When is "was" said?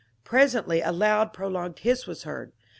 2.07-2.23